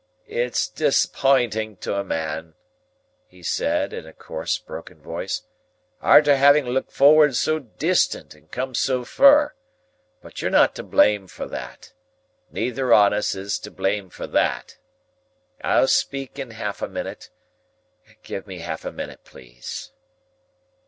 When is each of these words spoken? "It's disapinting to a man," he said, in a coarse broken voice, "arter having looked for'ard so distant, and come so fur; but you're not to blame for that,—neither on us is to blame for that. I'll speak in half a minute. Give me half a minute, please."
"It's 0.25 0.67
disapinting 0.67 1.75
to 1.81 1.93
a 1.95 2.03
man," 2.03 2.55
he 3.27 3.43
said, 3.43 3.93
in 3.93 4.07
a 4.07 4.13
coarse 4.13 4.57
broken 4.57 4.99
voice, 4.99 5.43
"arter 6.01 6.37
having 6.37 6.65
looked 6.65 6.91
for'ard 6.91 7.35
so 7.35 7.59
distant, 7.59 8.33
and 8.33 8.49
come 8.49 8.73
so 8.73 9.03
fur; 9.05 9.53
but 10.23 10.41
you're 10.41 10.49
not 10.49 10.73
to 10.77 10.81
blame 10.83 11.27
for 11.27 11.45
that,—neither 11.47 12.91
on 12.91 13.13
us 13.13 13.35
is 13.35 13.59
to 13.59 13.69
blame 13.69 14.09
for 14.09 14.25
that. 14.25 14.79
I'll 15.63 15.87
speak 15.87 16.39
in 16.39 16.49
half 16.49 16.81
a 16.81 16.89
minute. 16.89 17.29
Give 18.23 18.47
me 18.47 18.57
half 18.57 18.83
a 18.83 18.91
minute, 18.91 19.23
please." 19.23 19.91